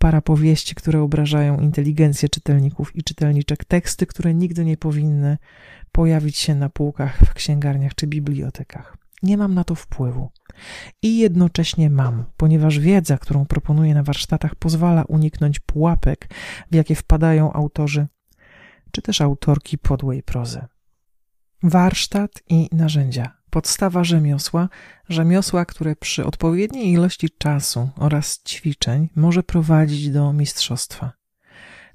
para 0.00 0.20
powieści, 0.20 0.74
które 0.74 1.00
obrażają 1.02 1.60
inteligencję 1.60 2.28
czytelników 2.28 2.96
i 2.96 3.02
czytelniczek, 3.02 3.64
teksty, 3.64 4.06
które 4.06 4.34
nigdy 4.34 4.64
nie 4.64 4.76
powinny 4.76 5.38
pojawić 5.92 6.36
się 6.36 6.54
na 6.54 6.68
półkach 6.68 7.18
w 7.18 7.34
księgarniach 7.34 7.94
czy 7.94 8.06
bibliotekach. 8.06 8.96
Nie 9.22 9.36
mam 9.36 9.54
na 9.54 9.64
to 9.64 9.74
wpływu. 9.74 10.30
I 11.02 11.18
jednocześnie 11.18 11.90
mam, 11.90 12.24
ponieważ 12.36 12.78
wiedza, 12.78 13.18
którą 13.18 13.46
proponuję 13.46 13.94
na 13.94 14.02
warsztatach, 14.02 14.54
pozwala 14.54 15.04
uniknąć 15.04 15.58
pułapek, 15.58 16.30
w 16.70 16.74
jakie 16.74 16.94
wpadają 16.94 17.52
autorzy 17.52 18.06
czy 18.90 19.02
też 19.02 19.20
autorki 19.20 19.78
podłej 19.78 20.22
prozy. 20.22 20.60
Warsztat 21.62 22.42
i 22.48 22.68
narzędzia. 22.72 23.39
Podstawa 23.50 24.04
rzemiosła, 24.04 24.68
rzemiosła, 25.08 25.64
które 25.64 25.96
przy 25.96 26.24
odpowiedniej 26.26 26.92
ilości 26.92 27.28
czasu 27.38 27.90
oraz 27.96 28.42
ćwiczeń 28.48 29.08
może 29.16 29.42
prowadzić 29.42 30.10
do 30.10 30.32
mistrzostwa. 30.32 31.12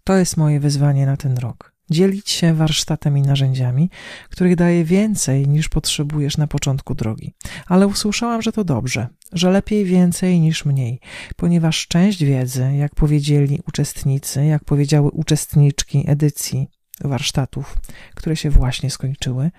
To 0.03 0.15
jest 0.15 0.37
moje 0.37 0.59
wyzwanie 0.59 1.05
na 1.05 1.17
ten 1.17 1.37
rok 1.37 1.75
dzielić 1.89 2.29
się 2.29 2.53
warsztatem 2.53 3.17
i 3.17 3.21
narzędziami, 3.21 3.89
których 4.29 4.55
daje 4.55 4.83
więcej 4.83 5.47
niż 5.47 5.69
potrzebujesz 5.69 6.37
na 6.37 6.47
początku 6.47 6.95
drogi. 6.95 7.33
Ale 7.67 7.87
usłyszałam, 7.87 8.41
że 8.41 8.51
to 8.51 8.63
dobrze, 8.63 9.07
że 9.31 9.51
lepiej 9.51 9.85
więcej 9.85 10.39
niż 10.39 10.65
mniej, 10.65 10.99
ponieważ 11.35 11.87
część 11.87 12.23
wiedzy, 12.23 12.71
jak 12.75 12.95
powiedzieli 12.95 13.59
uczestnicy, 13.67 14.45
jak 14.45 14.63
powiedziały 14.63 15.11
uczestniczki 15.11 16.03
edycji 16.07 16.67
warsztatów, 17.01 17.77
które 18.15 18.35
się 18.35 18.49
właśnie 18.49 18.89
skończyły, 18.89 19.51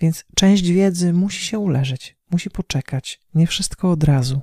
więc 0.00 0.24
część 0.34 0.68
wiedzy 0.68 1.12
musi 1.12 1.44
się 1.44 1.58
uleżeć, 1.58 2.16
musi 2.30 2.50
poczekać, 2.50 3.20
nie 3.34 3.46
wszystko 3.46 3.90
od 3.90 4.04
razu. 4.04 4.40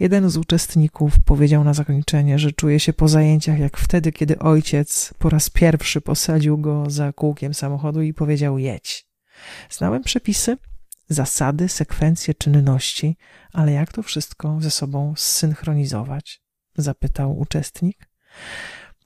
Jeden 0.00 0.30
z 0.30 0.36
uczestników 0.36 1.14
powiedział 1.24 1.64
na 1.64 1.74
zakończenie, 1.74 2.38
że 2.38 2.52
czuje 2.52 2.80
się 2.80 2.92
po 2.92 3.08
zajęciach 3.08 3.58
jak 3.58 3.76
wtedy, 3.76 4.12
kiedy 4.12 4.38
ojciec 4.38 5.14
po 5.18 5.30
raz 5.30 5.50
pierwszy 5.50 6.00
posadził 6.00 6.58
go 6.58 6.90
za 6.90 7.12
kółkiem 7.12 7.54
samochodu 7.54 8.02
i 8.02 8.14
powiedział: 8.14 8.58
Jedź. 8.58 9.06
Znałem 9.70 10.02
przepisy, 10.02 10.56
zasady, 11.08 11.68
sekwencje 11.68 12.34
czynności, 12.34 13.16
ale 13.52 13.72
jak 13.72 13.92
to 13.92 14.02
wszystko 14.02 14.58
ze 14.60 14.70
sobą 14.70 15.14
zsynchronizować? 15.16 16.44
zapytał 16.76 17.38
uczestnik. 17.38 18.08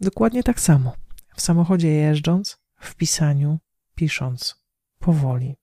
Dokładnie 0.01 0.43
tak 0.43 0.61
samo. 0.61 0.93
W 1.39 1.41
samochodzie 1.41 1.89
jeżdżąc, 1.89 2.59
w 2.81 2.95
pisaniu, 2.95 3.59
pisząc, 3.95 4.63
powoli. 4.99 5.57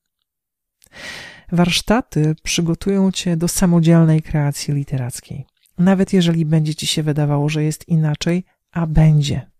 Warsztaty 1.51 2.35
przygotują 2.43 3.11
cię 3.11 3.37
do 3.37 3.47
samodzielnej 3.47 4.21
kreacji 4.21 4.73
literackiej. 4.73 5.45
Nawet 5.77 6.13
jeżeli 6.13 6.45
będzie 6.45 6.75
ci 6.75 6.87
się 6.87 7.03
wydawało, 7.03 7.49
że 7.49 7.63
jest 7.63 7.87
inaczej, 7.87 8.43
a 8.71 8.87
będzie, 8.87 9.51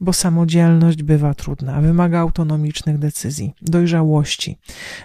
bo 0.00 0.12
samodzielność 0.12 1.02
bywa 1.02 1.34
trudna, 1.34 1.80
wymaga 1.80 2.18
autonomicznych 2.18 2.98
decyzji, 2.98 3.54
dojrzałości. 3.62 4.58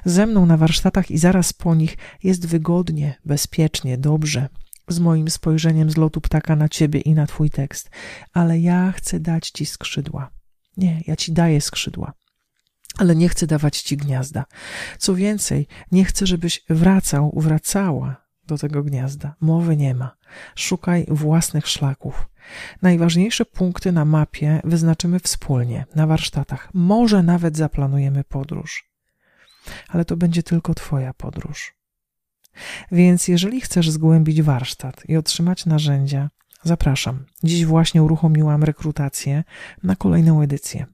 Ze 0.06 0.26
mną 0.26 0.46
na 0.46 0.58
warsztatach 0.58 1.12
i 1.12 1.18
zaraz 1.18 1.54
po 1.54 1.76
nich 1.76 1.98
jest 2.24 2.48
wygodnie, 2.48 3.16
bezpiecznie, 3.26 3.98
dobrze, 3.98 4.48
z 4.88 5.00
moim 5.00 5.30
spojrzeniem 5.30 5.90
z 5.90 5.98
lotu 5.98 6.22
ptaka 6.22 6.56
na 6.56 6.70
ciebie 6.70 7.00
i 7.00 7.14
na 7.14 7.28
twój 7.28 7.50
tekst, 7.50 7.90
ale 8.34 8.60
ja 8.60 8.92
chcę 8.92 9.20
dać 9.20 9.50
ci 9.50 9.66
skrzydła. 9.66 10.39
Nie, 10.80 11.02
ja 11.08 11.16
ci 11.16 11.34
daję 11.34 11.62
skrzydła 11.62 12.14
ale 13.00 13.16
nie 13.16 13.30
chcę 13.30 13.48
dawać 13.48 13.82
ci 13.82 13.98
gniazda. 13.98 14.46
Co 14.98 15.16
więcej, 15.16 15.68
nie 15.92 16.06
chcę, 16.06 16.28
żebyś 16.28 16.64
wracał, 16.70 17.34
wracała 17.36 18.16
do 18.48 18.58
tego 18.58 18.84
gniazda. 18.84 19.36
Mowy 19.42 19.78
nie 19.78 19.96
ma. 19.96 20.16
Szukaj 20.56 21.06
własnych 21.08 21.68
szlaków. 21.68 22.30
Najważniejsze 22.82 23.46
punkty 23.46 23.92
na 23.92 24.06
mapie 24.06 24.62
wyznaczymy 24.64 25.20
wspólnie, 25.20 25.86
na 25.96 26.08
warsztatach. 26.08 26.70
Może 26.74 27.24
nawet 27.24 27.58
zaplanujemy 27.58 28.24
podróż. 28.24 28.90
Ale 29.88 30.06
to 30.06 30.18
będzie 30.18 30.44
tylko 30.44 30.74
Twoja 30.74 31.14
podróż. 31.14 31.76
Więc 32.92 33.28
jeżeli 33.28 33.62
chcesz 33.62 33.90
zgłębić 33.90 34.42
warsztat 34.42 35.04
i 35.10 35.18
otrzymać 35.18 35.66
narzędzia, 35.66 36.30
zapraszam. 36.64 37.26
Dziś 37.44 37.66
właśnie 37.66 38.04
uruchomiłam 38.04 38.64
rekrutację 38.64 39.44
na 39.84 39.96
kolejną 39.96 40.42
edycję 40.42 40.86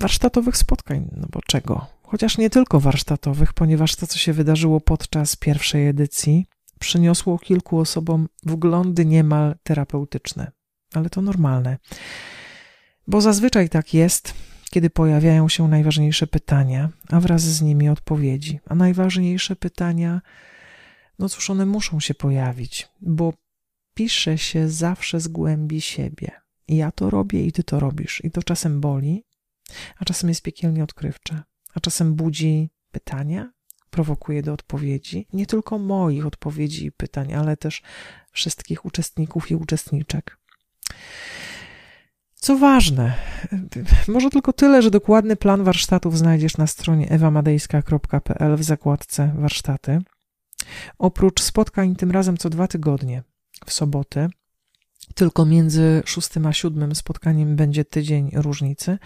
warsztatowych 0.00 0.56
spotkań, 0.56 1.10
no 1.16 1.26
bo 1.30 1.40
czego? 1.46 1.86
Chociaż 2.02 2.38
nie 2.38 2.50
tylko 2.50 2.80
warsztatowych, 2.80 3.52
ponieważ 3.52 3.96
to, 3.96 4.06
co 4.06 4.18
się 4.18 4.32
wydarzyło 4.32 4.80
podczas 4.80 5.36
pierwszej 5.36 5.88
edycji, 5.88 6.46
przyniosło 6.78 7.38
kilku 7.38 7.78
osobom 7.78 8.28
wglądy 8.42 9.06
niemal 9.06 9.54
terapeutyczne. 9.62 10.52
Ale 10.94 11.10
to 11.10 11.22
normalne, 11.22 11.78
bo 13.06 13.20
zazwyczaj 13.20 13.68
tak 13.68 13.94
jest, 13.94 14.34
kiedy 14.70 14.90
pojawiają 14.90 15.48
się 15.48 15.68
najważniejsze 15.68 16.26
pytania, 16.26 16.88
a 17.08 17.20
wraz 17.20 17.42
z 17.42 17.62
nimi 17.62 17.88
odpowiedzi. 17.88 18.60
A 18.66 18.74
najważniejsze 18.74 19.56
pytania, 19.56 20.20
no 21.18 21.28
cóż, 21.28 21.50
one 21.50 21.66
muszą 21.66 22.00
się 22.00 22.14
pojawić, 22.14 22.88
bo 23.00 23.32
pisze 23.94 24.38
się 24.38 24.68
zawsze 24.68 25.20
z 25.20 25.28
głębi 25.28 25.80
siebie. 25.80 26.30
Ja 26.68 26.92
to 26.92 27.10
robię 27.10 27.46
i 27.46 27.52
ty 27.52 27.64
to 27.64 27.80
robisz. 27.80 28.24
I 28.24 28.30
to 28.30 28.42
czasem 28.42 28.80
boli, 28.80 29.24
a 29.98 30.04
czasem 30.04 30.28
jest 30.28 30.42
piekielnie 30.42 30.84
odkrywcze, 30.84 31.42
a 31.74 31.80
czasem 31.80 32.14
budzi 32.14 32.70
pytania, 32.90 33.52
prowokuje 33.90 34.42
do 34.42 34.52
odpowiedzi, 34.52 35.26
nie 35.32 35.46
tylko 35.46 35.78
moich 35.78 36.26
odpowiedzi 36.26 36.86
i 36.86 36.92
pytań, 36.92 37.34
ale 37.34 37.56
też 37.56 37.82
wszystkich 38.32 38.84
uczestników 38.84 39.50
i 39.50 39.54
uczestniczek. 39.54 40.38
Co 42.34 42.58
ważne, 42.58 43.14
może 44.08 44.30
tylko 44.30 44.52
tyle, 44.52 44.82
że 44.82 44.90
dokładny 44.90 45.36
plan 45.36 45.64
warsztatów 45.64 46.18
znajdziesz 46.18 46.56
na 46.56 46.66
stronie 46.66 47.10
ewamadejska.pl 47.10 48.56
w 48.56 48.62
zakładce 48.62 49.34
warsztaty. 49.38 50.02
Oprócz 50.98 51.42
spotkań 51.42 51.96
tym 51.96 52.10
razem 52.10 52.36
co 52.36 52.50
dwa 52.50 52.68
tygodnie, 52.68 53.22
w 53.66 53.72
soboty, 53.72 54.28
tylko 55.14 55.46
między 55.46 56.02
szóstym 56.06 56.46
a 56.46 56.52
siódmym 56.52 56.94
spotkaniem 56.94 57.56
będzie 57.56 57.84
tydzień 57.84 58.30
różnicy. 58.34 58.98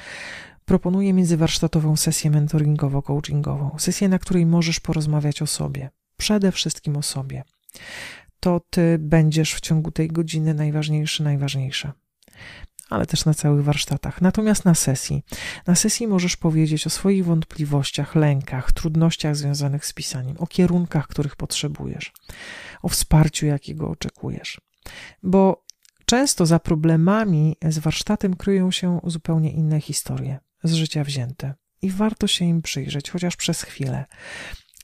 Proponuję 0.64 1.12
międzywarsztatową 1.12 1.96
sesję 1.96 2.30
mentoringowo-coachingową, 2.30 3.78
sesję, 3.78 4.08
na 4.08 4.18
której 4.18 4.46
możesz 4.46 4.80
porozmawiać 4.80 5.42
o 5.42 5.46
sobie, 5.46 5.90
przede 6.16 6.52
wszystkim 6.52 6.96
o 6.96 7.02
sobie. 7.02 7.44
To 8.40 8.60
ty 8.70 8.98
będziesz 8.98 9.54
w 9.54 9.60
ciągu 9.60 9.90
tej 9.90 10.08
godziny 10.08 10.54
najważniejszy, 10.54 11.22
najważniejsza 11.22 11.92
ale 12.90 13.06
też 13.06 13.24
na 13.24 13.34
całych 13.34 13.64
warsztatach. 13.64 14.22
Natomiast 14.22 14.64
na 14.64 14.74
sesji, 14.74 15.22
na 15.66 15.74
sesji 15.74 16.06
możesz 16.06 16.36
powiedzieć 16.36 16.86
o 16.86 16.90
swoich 16.90 17.24
wątpliwościach, 17.24 18.14
lękach, 18.14 18.72
trudnościach 18.72 19.36
związanych 19.36 19.86
z 19.86 19.92
pisaniem, 19.92 20.36
o 20.38 20.46
kierunkach, 20.46 21.08
których 21.08 21.36
potrzebujesz, 21.36 22.12
o 22.82 22.88
wsparciu, 22.88 23.46
jakiego 23.46 23.88
oczekujesz. 23.88 24.60
Bo 25.22 25.64
często 26.04 26.46
za 26.46 26.58
problemami 26.58 27.56
z 27.68 27.78
warsztatem 27.78 28.36
kryją 28.36 28.70
się 28.70 29.00
zupełnie 29.04 29.52
inne 29.52 29.80
historie, 29.80 30.38
z 30.62 30.72
życia 30.72 31.04
wzięte. 31.04 31.54
I 31.82 31.90
warto 31.90 32.26
się 32.26 32.44
im 32.44 32.62
przyjrzeć, 32.62 33.10
chociaż 33.10 33.36
przez 33.36 33.62
chwilę. 33.62 34.04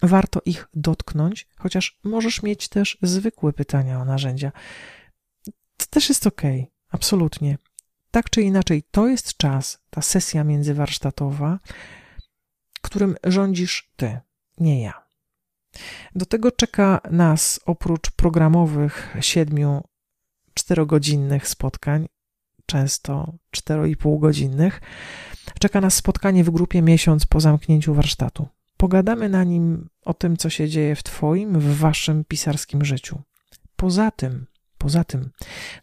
Warto 0.02 0.40
ich 0.44 0.68
dotknąć, 0.74 1.48
chociaż 1.58 1.98
możesz 2.04 2.42
mieć 2.42 2.68
też 2.68 2.98
zwykłe 3.02 3.52
pytania 3.52 4.00
o 4.00 4.04
narzędzia. 4.04 4.52
To 5.76 5.86
też 5.90 6.08
jest 6.08 6.26
ok, 6.26 6.42
absolutnie. 6.90 7.58
Tak 8.14 8.30
czy 8.30 8.42
inaczej, 8.42 8.82
to 8.90 9.08
jest 9.08 9.36
czas, 9.36 9.78
ta 9.90 10.02
sesja 10.02 10.44
międzywarsztatowa, 10.44 11.58
którym 12.82 13.16
rządzisz 13.24 13.92
ty, 13.96 14.18
nie 14.58 14.82
ja. 14.82 15.04
Do 16.14 16.26
tego 16.26 16.52
czeka 16.52 17.00
nas 17.10 17.60
oprócz 17.66 18.10
programowych 18.10 19.16
siedmiu 19.20 19.82
czterogodzinnych 20.54 21.48
spotkań, 21.48 22.08
często 22.66 23.32
cztero 23.50 23.86
i 23.86 23.96
pół 23.96 24.18
godzinnych, 24.18 24.80
czeka 25.60 25.80
nas 25.80 25.94
spotkanie 25.94 26.44
w 26.44 26.50
grupie 26.50 26.82
miesiąc 26.82 27.26
po 27.26 27.40
zamknięciu 27.40 27.94
warsztatu. 27.94 28.48
Pogadamy 28.76 29.28
na 29.28 29.44
nim 29.44 29.88
o 30.04 30.14
tym, 30.14 30.36
co 30.36 30.50
się 30.50 30.68
dzieje 30.68 30.96
w 30.96 31.02
Twoim, 31.02 31.58
w 31.58 31.78
Waszym 31.78 32.24
pisarskim 32.24 32.84
życiu. 32.84 33.22
Poza 33.76 34.10
tym, 34.10 34.46
Poza 34.84 35.04
tym, 35.04 35.30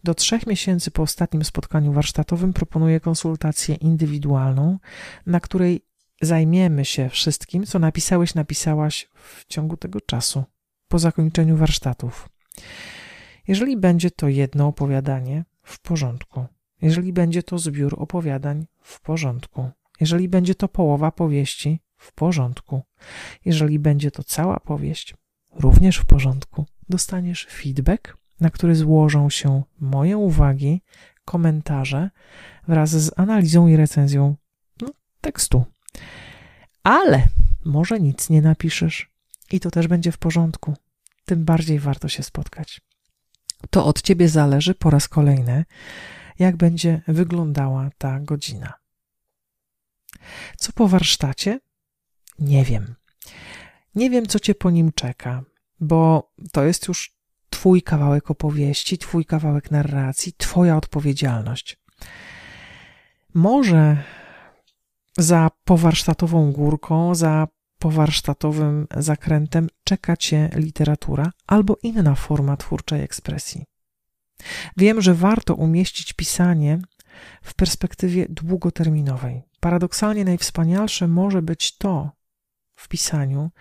do 0.04 0.14
trzech 0.14 0.48
miesięcy 0.48 0.92
po 0.92 1.02
ostatnim 1.02 1.44
spotkaniu 1.44 1.94
warsztatowym 1.94 2.54
proponuję 2.54 3.00
konsultację 3.00 3.76
indywidualną, 3.76 4.80
na 5.26 5.40
której 5.40 5.86
zajmiemy 6.22 6.86
się 6.86 7.10
wszystkim, 7.10 7.66
co 7.66 7.80
napisałeś, 7.80 8.36
napisałaś 8.36 9.10
w 9.14 9.46
ciągu 9.46 9.78
tego 9.78 10.02
czasu, 10.02 10.44
po 10.88 11.00
zakończeniu 11.00 11.58
warsztatów. 11.58 12.30
Jeżeli 13.48 13.78
będzie 13.78 14.12
to 14.12 14.28
jedno 14.28 14.68
opowiadanie, 14.68 15.46
w 15.64 15.80
porządku. 15.80 16.46
Jeżeli 16.82 17.14
będzie 17.14 17.44
to 17.44 17.58
zbiór 17.58 17.96
opowiadań, 17.98 18.66
w 18.82 19.02
porządku. 19.02 19.70
Jeżeli 20.00 20.30
będzie 20.30 20.56
to 20.56 20.68
połowa 20.68 21.12
powieści, 21.12 21.80
w 21.98 22.14
porządku. 22.14 22.82
Jeżeli 23.46 23.80
będzie 23.80 24.12
to 24.12 24.24
cała 24.24 24.60
powieść, 24.60 25.16
również 25.54 25.98
w 25.98 26.06
porządku. 26.06 26.66
Dostaniesz 26.90 27.48
feedback 27.52 28.21
na 28.42 28.50
który 28.50 28.76
złożą 28.76 29.30
się 29.30 29.64
moje 29.80 30.18
uwagi, 30.18 30.82
komentarze 31.26 32.10
wraz 32.68 32.90
z 32.90 33.20
analizą 33.20 33.68
i 33.68 33.76
recenzją 33.76 34.36
no, 34.82 34.88
tekstu. 35.22 35.66
Ale 36.84 37.28
może 37.66 38.00
nic 38.00 38.30
nie 38.30 38.42
napiszesz 38.42 39.12
i 39.52 39.60
to 39.60 39.72
też 39.72 39.88
będzie 39.88 40.12
w 40.12 40.18
porządku. 40.18 40.74
Tym 41.26 41.46
bardziej 41.46 41.80
warto 41.80 42.08
się 42.08 42.24
spotkać. 42.24 42.82
To 43.70 43.86
od 43.86 44.02
ciebie 44.02 44.30
zależy 44.30 44.76
po 44.76 44.90
raz 44.90 45.08
kolejny, 45.08 45.66
jak 46.40 46.58
będzie 46.58 47.02
wyglądała 47.08 47.90
ta 47.98 48.20
godzina. 48.20 48.74
Co 50.58 50.72
po 50.72 50.88
warsztacie? 50.88 51.60
Nie 52.40 52.66
wiem. 52.66 52.96
Nie 53.96 54.10
wiem, 54.10 54.26
co 54.26 54.40
cię 54.40 54.56
po 54.56 54.72
nim 54.72 54.92
czeka, 54.92 55.44
bo 55.80 56.32
to 56.52 56.64
jest 56.64 56.88
już 56.88 57.21
Twój 57.52 57.82
kawałek 57.82 58.32
opowieści, 58.32 58.98
Twój 58.98 59.26
kawałek 59.26 59.72
narracji, 59.72 60.34
Twoja 60.38 60.78
odpowiedzialność. 60.78 61.78
Może 63.34 64.04
za 65.18 65.50
powarsztatową 65.64 66.52
górką, 66.52 67.16
za 67.16 67.48
powarsztatowym 67.80 68.88
zakrętem 68.98 69.68
czeka 69.84 70.18
Cię 70.18 70.50
literatura 70.56 71.32
albo 71.48 71.78
inna 71.84 72.16
forma 72.16 72.58
twórczej 72.58 73.02
ekspresji. 73.02 73.66
Wiem, 74.78 75.02
że 75.02 75.14
warto 75.14 75.56
umieścić 75.56 76.14
pisanie 76.14 76.80
w 77.42 77.54
perspektywie 77.54 78.26
długoterminowej. 78.30 79.42
Paradoksalnie 79.60 80.26
najwspanialsze 80.26 81.08
może 81.08 81.42
być 81.42 81.78
to 81.78 82.12
w 82.76 82.88
pisaniu, 82.88 83.52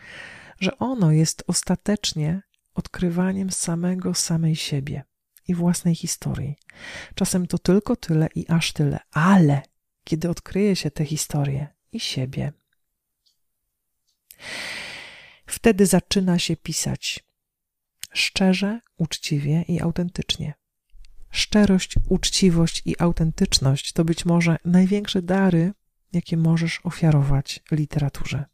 że 0.60 0.78
ono 0.78 1.12
jest 1.12 1.44
ostatecznie 1.46 2.42
odkrywaniem 2.80 3.50
samego 3.50 4.14
samej 4.14 4.56
siebie 4.56 5.04
i 5.48 5.54
własnej 5.54 5.94
historii. 5.94 6.54
Czasem 7.14 7.46
to 7.46 7.58
tylko 7.58 7.96
tyle 7.96 8.28
i 8.34 8.48
aż 8.48 8.72
tyle, 8.72 8.98
ale 9.10 9.62
kiedy 10.04 10.30
odkryje 10.30 10.76
się 10.76 10.90
tę 10.90 11.04
historię 11.04 11.68
i 11.92 12.00
siebie, 12.00 12.52
wtedy 15.46 15.86
zaczyna 15.86 16.38
się 16.38 16.56
pisać 16.56 17.24
szczerze, 18.12 18.80
uczciwie 18.96 19.64
i 19.68 19.80
autentycznie. 19.80 20.54
Szczerość, 21.30 21.94
uczciwość 22.08 22.82
i 22.84 22.94
autentyczność 22.98 23.92
to 23.92 24.04
być 24.04 24.24
może 24.24 24.56
największe 24.64 25.22
dary, 25.22 25.72
jakie 26.12 26.36
możesz 26.36 26.80
ofiarować 26.84 27.60
literaturze. 27.70 28.44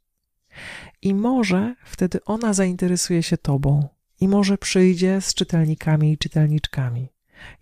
I 1.02 1.14
może 1.14 1.74
wtedy 1.84 2.24
ona 2.24 2.52
zainteresuje 2.52 3.22
się 3.22 3.36
Tobą, 3.38 3.95
i 4.20 4.28
może 4.28 4.58
przyjdzie 4.58 5.20
z 5.20 5.34
czytelnikami 5.34 6.12
i 6.12 6.18
czytelniczkami, 6.18 7.08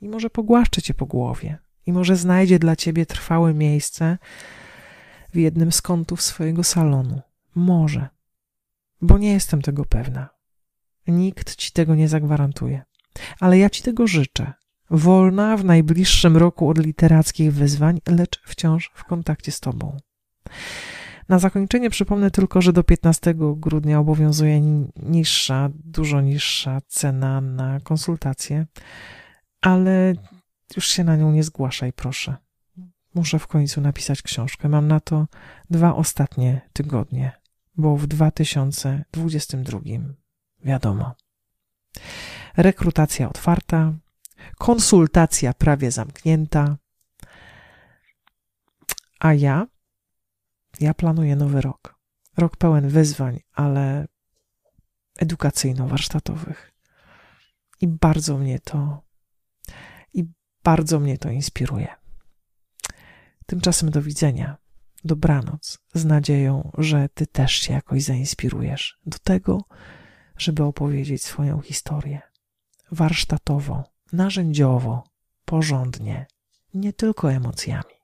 i 0.01 0.09
może 0.09 0.31
pogłaszczy 0.31 0.83
cię 0.83 0.95
po 0.95 1.07
głowie, 1.07 1.59
i 1.87 1.93
może 1.93 2.17
znajdzie 2.17 2.59
dla 2.59 2.77
ciebie 2.77 3.07
trwałe 3.07 3.55
miejsce 3.55 4.19
w 5.33 5.37
jednym 5.37 5.73
z 5.73 5.83
kątów 5.83 6.23
swojego 6.23 6.65
salonu. 6.65 7.21
Może, 7.55 8.09
bo 9.03 9.19
nie 9.19 9.33
jestem 9.33 9.63
tego 9.63 9.85
pewna. 9.85 10.29
Nikt 11.07 11.57
ci 11.57 11.73
tego 11.73 11.95
nie 11.95 12.09
zagwarantuje, 12.09 12.83
ale 13.41 13.59
ja 13.59 13.71
ci 13.71 13.83
tego 13.83 14.07
życzę. 14.07 14.53
Wolna 14.91 15.57
w 15.57 15.65
najbliższym 15.65 16.37
roku 16.37 16.69
od 16.69 16.79
literackich 16.79 17.53
wyzwań, 17.53 18.01
lecz 18.07 18.41
wciąż 18.45 18.91
w 18.95 19.05
kontakcie 19.05 19.53
z 19.53 19.61
tobą. 19.61 19.97
Na 21.29 21.39
zakończenie 21.39 21.91
przypomnę 21.91 22.31
tylko, 22.31 22.63
że 22.63 22.73
do 22.73 22.85
15 22.85 23.35
grudnia 23.57 23.99
obowiązuje 23.99 24.61
niższa, 24.97 25.71
dużo 25.75 26.21
niższa 26.21 26.81
cena 26.87 27.41
na 27.41 27.81
konsultacje, 27.81 28.67
ale 29.61 30.15
już 30.77 30.87
się 30.87 31.05
na 31.05 31.17
nią 31.17 31.33
nie 31.33 31.43
zgłaszaj, 31.43 31.93
proszę. 31.93 32.37
Muszę 33.15 33.39
w 33.39 33.47
końcu 33.47 33.81
napisać 33.81 34.23
książkę. 34.23 34.69
Mam 34.69 34.89
na 34.89 35.01
to 35.01 35.27
dwa 35.71 35.95
ostatnie 35.95 36.61
tygodnie, 36.73 37.33
bo 37.77 37.97
w 37.97 38.07
2022 38.07 39.81
wiadomo. 40.65 41.15
Rekrutacja 42.57 43.29
otwarta, 43.29 43.93
konsultacja 44.59 45.55
prawie 45.55 45.91
zamknięta, 45.91 46.77
a 49.21 49.35
ja 49.35 49.67
ja 50.81 50.95
planuję 50.95 51.37
nowy 51.37 51.61
rok. 51.61 51.99
Rok 52.37 52.57
pełen 52.57 52.89
wyzwań, 52.89 53.41
ale 53.53 54.07
edukacyjno-warsztatowych. 55.21 56.73
I 57.81 57.89
bardzo 57.89 58.39
mnie 58.39 58.61
to 58.61 59.03
i 60.15 60.25
bardzo 60.65 61.01
mnie 61.01 61.19
to 61.19 61.31
inspiruje. 61.31 61.89
Tymczasem 63.47 63.91
do 63.91 64.03
widzenia. 64.03 64.57
Dobranoc, 65.05 65.79
z 65.95 66.05
nadzieją, 66.05 66.71
że 66.79 67.09
ty 67.15 67.27
też 67.27 67.53
się 67.53 67.73
jakoś 67.73 68.03
zainspirujesz 68.03 68.99
do 69.07 69.19
tego, 69.19 69.65
żeby 70.37 70.65
opowiedzieć 70.65 71.25
swoją 71.25 71.61
historię 71.61 72.23
warsztatowo, 72.95 73.85
narzędziowo, 74.13 75.05
porządnie, 75.45 76.27
nie 76.75 76.93
tylko 76.93 77.33
emocjami. 77.33 77.95